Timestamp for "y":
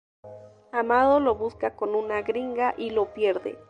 2.75-2.89